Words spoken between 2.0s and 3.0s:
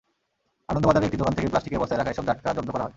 এসব জাটকা জব্দ করা হয়।